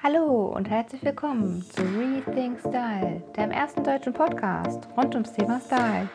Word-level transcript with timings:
Hallo 0.00 0.52
und 0.54 0.70
herzlich 0.70 1.02
willkommen 1.02 1.60
zu 1.60 1.82
Rethink 1.82 2.60
Style, 2.60 3.20
dem 3.36 3.50
ersten 3.50 3.82
deutschen 3.82 4.12
Podcast 4.12 4.88
rund 4.96 5.12
ums 5.16 5.32
Thema 5.32 5.60
Style. 5.60 6.08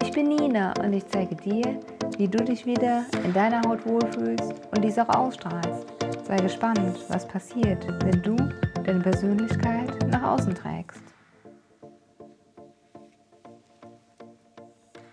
Ich 0.00 0.12
bin 0.12 0.28
Nina 0.28 0.72
und 0.80 0.92
ich 0.92 1.04
zeige 1.08 1.34
dir, 1.34 1.80
wie 2.16 2.28
du 2.28 2.44
dich 2.44 2.64
wieder 2.64 3.04
in 3.24 3.32
deiner 3.32 3.60
Haut 3.62 3.84
wohlfühlst 3.86 4.52
und 4.70 4.84
dies 4.84 4.96
auch 5.00 5.08
ausstrahlst. 5.08 5.84
Sei 6.22 6.36
gespannt, 6.36 6.96
was 7.08 7.26
passiert, 7.26 7.84
wenn 8.04 8.22
du 8.22 8.36
deine 8.84 9.00
Persönlichkeit 9.00 10.06
nach 10.06 10.22
außen 10.22 10.54
trägst. 10.54 11.02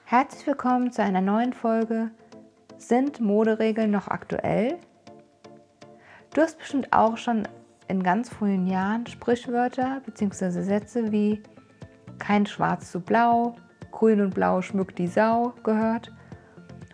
Herzlich 0.05 0.45
willkommen 0.45 0.91
zu 0.91 1.01
einer 1.01 1.21
neuen 1.21 1.53
Folge. 1.53 2.11
Sind 2.77 3.19
Moderegeln 3.19 3.89
noch 3.89 4.09
aktuell? 4.09 4.77
Du 6.35 6.41
hast 6.41 6.59
bestimmt 6.59 6.93
auch 6.93 7.17
schon 7.17 7.47
in 7.91 8.01
ganz 8.01 8.29
frühen 8.29 8.65
Jahren 8.65 9.05
Sprichwörter 9.05 10.01
bzw. 10.05 10.61
Sätze 10.61 11.11
wie 11.11 11.43
kein 12.17 12.45
Schwarz 12.45 12.91
zu 12.91 13.01
Blau, 13.01 13.55
Grün 13.91 14.21
und 14.21 14.33
Blau 14.33 14.61
schmückt 14.61 14.97
die 14.97 15.07
Sau 15.07 15.53
gehört 15.63 16.11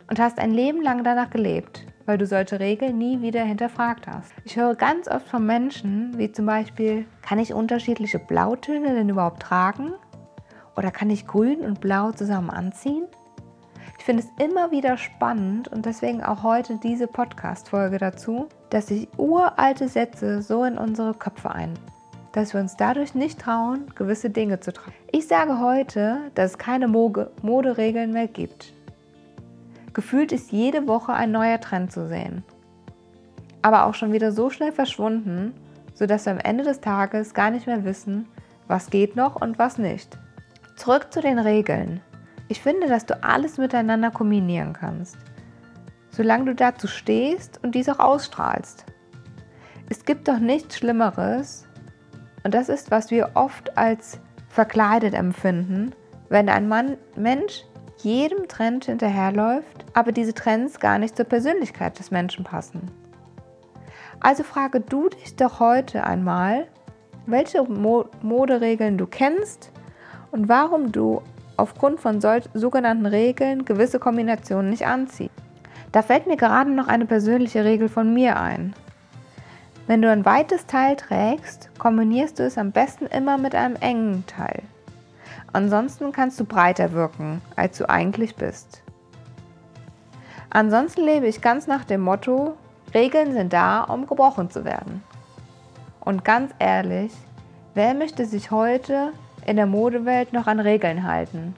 und 0.10 0.20
hast 0.20 0.40
ein 0.40 0.52
Leben 0.52 0.82
lang 0.82 1.04
danach 1.04 1.30
gelebt, 1.30 1.86
weil 2.06 2.18
du 2.18 2.26
solche 2.26 2.60
Regeln 2.60 2.98
nie 2.98 3.22
wieder 3.22 3.44
hinterfragt 3.44 4.08
hast. 4.08 4.34
Ich 4.44 4.58
höre 4.58 4.74
ganz 4.76 5.08
oft 5.08 5.28
von 5.28 5.46
Menschen, 5.46 6.18
wie 6.18 6.32
zum 6.32 6.48
Beispiel, 6.48 7.06
kann 7.22 7.40
ich 7.40 7.54
unterschiedliche 7.54 8.20
Blautöne 8.20 8.96
denn 8.96 9.10
überhaupt 9.10 9.44
tragen? 9.44 9.94
Oder 10.76 10.92
kann 10.92 11.10
ich 11.10 11.28
Grün 11.28 11.60
und 11.62 11.80
Blau 11.80 12.12
zusammen 12.12 12.50
anziehen? 12.50 13.06
Ich 14.08 14.16
finde 14.16 14.24
es 14.24 14.42
immer 14.42 14.72
wieder 14.72 14.96
spannend 14.96 15.68
und 15.68 15.86
deswegen 15.86 16.24
auch 16.24 16.42
heute 16.42 16.80
diese 16.82 17.08
Podcast-Folge 17.08 17.98
dazu, 17.98 18.48
dass 18.70 18.88
sich 18.88 19.10
uralte 19.18 19.90
Sätze 19.90 20.42
so 20.42 20.64
in 20.64 20.78
unsere 20.78 21.14
Köpfe 21.14 21.52
ein, 21.52 21.74
dass 22.32 22.54
wir 22.54 22.62
uns 22.62 22.78
dadurch 22.78 23.16
nicht 23.16 23.38
trauen, 23.38 23.92
gewisse 23.96 24.30
Dinge 24.30 24.62
zu 24.62 24.72
tragen. 24.72 24.96
Ich 25.12 25.28
sage 25.28 25.60
heute, 25.60 26.20
dass 26.36 26.52
es 26.52 26.58
keine 26.58 26.88
Moderegeln 26.88 28.14
mehr 28.14 28.30
gibt. 28.30 28.72
Gefühlt 29.92 30.32
ist 30.32 30.54
jede 30.54 30.88
Woche 30.88 31.12
ein 31.12 31.32
neuer 31.32 31.60
Trend 31.60 31.92
zu 31.92 32.08
sehen. 32.08 32.46
Aber 33.62 33.88
auch 33.88 33.94
schon 33.94 34.14
wieder 34.14 34.32
so 34.32 34.50
schnell 34.50 34.72
verschwunden, 34.72 35.54
sodass 35.94 36.26
wir 36.28 36.32
am 36.32 36.40
Ende 36.40 36.64
des 36.64 36.80
Tages 36.80 37.34
gar 37.34 37.52
nicht 37.52 37.68
mehr 37.68 37.84
wissen, 37.84 38.26
was 38.70 38.90
geht 38.90 39.18
noch 39.18 39.36
und 39.36 39.60
was 39.60 39.78
nicht. 39.78 40.18
Zurück 40.78 41.08
zu 41.12 41.20
den 41.20 41.40
Regeln. 41.40 42.00
Ich 42.50 42.62
finde, 42.62 42.88
dass 42.88 43.06
du 43.06 43.22
alles 43.24 43.58
miteinander 43.58 44.12
kombinieren 44.12 44.74
kannst 44.74 45.18
solange 46.18 46.46
du 46.46 46.56
dazu 46.56 46.88
stehst 46.88 47.60
und 47.64 47.76
dies 47.76 47.88
auch 47.88 48.00
ausstrahlst. 48.00 48.86
Es 49.88 50.04
gibt 50.04 50.28
doch 50.28 50.40
nichts 50.40 50.78
Schlimmeres, 50.78 51.66
und 52.44 52.54
das 52.54 52.70
ist, 52.70 52.92
was 52.92 53.12
wir 53.12 53.32
oft 53.36 53.78
als 53.78 54.20
verkleidet 54.50 55.14
empfinden, 55.14 55.94
wenn 56.30 56.50
ein 56.50 56.68
Mann, 56.68 56.98
Mensch 57.16 57.64
jedem 57.98 58.48
Trend 58.48 58.86
hinterherläuft, 58.86 59.86
aber 59.94 60.12
diese 60.12 60.34
Trends 60.34 60.80
gar 60.80 60.98
nicht 60.98 61.16
zur 61.16 61.26
Persönlichkeit 61.26 62.00
des 62.00 62.10
Menschen 62.10 62.44
passen. 62.44 62.92
Also 64.20 64.44
frage 64.44 64.80
du 64.82 65.10
dich 65.10 65.36
doch 65.36 65.60
heute 65.60 66.04
einmal, 66.04 66.68
welche 67.28 67.64
Mo 67.64 68.06
Moderegeln 68.22 68.98
du 68.98 69.06
kennst 69.06 69.72
und 70.32 70.50
warum 70.50 70.92
du 70.92 71.22
aufgrund 71.58 72.00
von 72.00 72.22
sogenannten 72.54 73.06
Regeln 73.06 73.66
gewisse 73.66 74.00
Kombinationen 74.00 74.70
nicht 74.70 74.86
anziehst. 74.86 75.32
Da 75.92 76.02
fällt 76.02 76.28
mir 76.28 76.38
gerade 76.38 76.72
noch 76.72 76.88
eine 76.88 77.06
persönliche 77.06 77.66
Regel 77.66 77.90
von 77.90 78.14
mir 78.14 78.40
ein. 78.40 78.74
Wenn 79.88 80.02
du 80.02 80.12
ein 80.12 80.26
weites 80.26 80.66
Teil 80.66 80.96
trägst, 80.96 81.70
kombinierst 81.80 82.40
du 82.40 82.44
es 82.44 82.58
am 82.58 82.72
besten 82.72 83.08
immer 83.08 83.38
mit 83.38 83.56
einem 83.56 83.76
engen 83.78 84.26
Teil. 84.28 84.64
Ansonsten 85.54 86.12
kannst 86.12 86.40
du 86.40 86.46
breiter 86.46 86.92
wirken, 86.92 87.42
als 87.56 87.78
du 87.78 87.90
eigentlich 87.90 88.36
bist. 88.36 88.84
Ansonsten 90.50 91.02
lebe 91.02 91.28
ich 91.28 91.42
ganz 91.42 91.68
nach 91.68 91.86
dem 91.86 92.02
Motto, 92.02 92.56
Regeln 92.94 93.34
sind 93.34 93.54
da, 93.54 93.84
um 93.84 94.08
gebrochen 94.08 94.50
zu 94.50 94.66
werden. 94.66 95.04
Und 96.02 96.24
ganz 96.24 96.54
ehrlich, 96.60 97.14
wer 97.74 97.94
möchte 97.94 98.26
sich 98.26 98.52
heute 98.52 99.12
in 99.48 99.56
der 99.56 99.66
Modewelt 99.66 100.34
noch 100.34 100.46
an 100.46 100.60
Regeln 100.60 101.04
halten, 101.04 101.56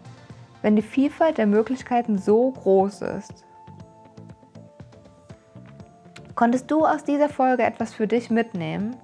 wenn 0.61 0.75
die 0.75 0.81
Vielfalt 0.81 1.37
der 1.37 1.47
Möglichkeiten 1.47 2.17
so 2.17 2.51
groß 2.51 3.01
ist? 3.01 3.43
Konntest 6.35 6.71
du 6.71 6.85
aus 6.85 7.03
dieser 7.03 7.27
Folge 7.27 7.63
etwas 7.63 7.93
für 7.93 8.07
dich 8.07 8.29
mitnehmen? 8.29 8.95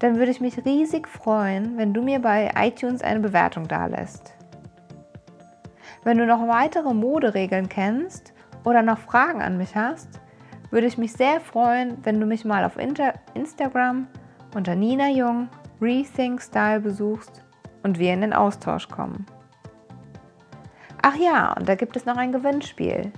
Dann 0.00 0.16
würde 0.16 0.32
ich 0.32 0.40
mich 0.40 0.64
riesig 0.64 1.06
freuen, 1.06 1.76
wenn 1.76 1.94
du 1.94 2.02
mir 2.02 2.18
bei 2.18 2.50
iTunes 2.56 3.02
eine 3.02 3.20
Bewertung 3.20 3.68
dalässt. 3.68 4.34
Wenn 6.02 6.18
du 6.18 6.26
noch 6.26 6.48
weitere 6.48 6.92
Moderegeln 6.92 7.68
kennst 7.68 8.32
oder 8.64 8.82
noch 8.82 8.98
Fragen 8.98 9.40
an 9.40 9.56
mich 9.56 9.76
hast, 9.76 10.20
würde 10.70 10.86
ich 10.86 10.98
mich 10.98 11.12
sehr 11.12 11.40
freuen, 11.40 11.98
wenn 12.02 12.18
du 12.18 12.26
mich 12.26 12.44
mal 12.44 12.64
auf 12.64 12.78
Inter 12.78 13.14
Instagram 13.34 14.08
unter 14.54 14.74
Nina 14.74 15.08
Jung 15.10 15.48
Rethink 15.80 16.42
Style 16.42 16.80
besuchst 16.80 17.44
und 17.84 18.00
wir 18.00 18.12
in 18.12 18.22
den 18.22 18.32
Austausch 18.32 18.88
kommen. 18.88 19.26
Ach 21.02 21.14
ja, 21.14 21.52
und 21.52 21.68
da 21.68 21.76
gibt 21.76 21.96
es 21.96 22.06
noch 22.06 22.16
ein 22.16 22.32
Gewinnspiel. 22.32 23.12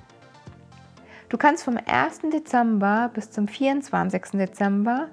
Du 1.28 1.38
kannst 1.38 1.64
vom 1.64 1.78
1. 1.86 2.20
Dezember 2.32 3.10
bis 3.14 3.30
zum 3.30 3.48
24. 3.48 4.32
Dezember 4.32 5.08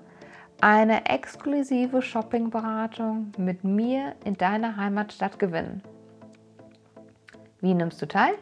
eine 0.60 1.06
exklusive 1.06 2.02
Shoppingberatung 2.02 3.32
mit 3.38 3.64
mir 3.64 4.16
in 4.26 4.36
deiner 4.36 4.76
Heimatstadt 4.76 5.40
gewinnen. 5.40 5.82
Wie 7.62 7.74
nimmst 7.74 8.02
du 8.02 8.08
teil? 8.08 8.34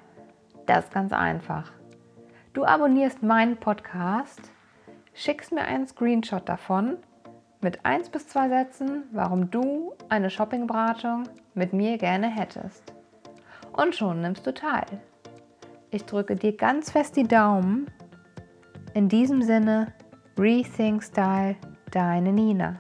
Das 0.66 0.86
ist 0.86 0.94
ganz 0.94 1.14
einfach. 1.14 1.72
Du 2.54 2.66
abonnierst 2.66 3.24
meinen 3.24 3.58
Podcast, 3.58 4.42
schickst 5.14 5.52
mir 5.52 5.64
einen 5.64 5.88
Screenshot 5.88 6.48
davon 6.48 6.98
mit 7.62 7.86
1 7.86 8.10
bis 8.10 8.28
2 8.28 8.50
Sätzen, 8.50 9.04
warum 9.12 9.52
du 9.52 9.94
eine 10.10 10.30
Shoppingberatung 10.30 11.24
mit 11.54 11.74
mir 11.74 11.98
gerne 11.98 12.30
hättest. 12.30 12.94
Und 13.74 13.96
schon 13.96 14.22
nimmst 14.22 14.46
du 14.46 14.54
teil. 14.54 15.02
Ich 15.92 16.06
drücke 16.06 16.36
dir 16.36 16.56
ganz 16.56 16.92
fest 16.92 17.16
die 17.16 17.28
Daumen. 17.28 17.88
In 18.94 19.08
diesem 19.08 19.42
Sinne, 19.42 19.94
Rethink 20.38 21.04
Style, 21.04 21.56
deine 21.92 22.32
Nina. 22.34 22.80